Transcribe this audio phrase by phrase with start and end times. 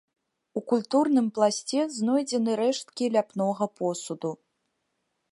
[0.59, 4.31] У культурным пласце знойдзены рэшткі ляпнога посуду.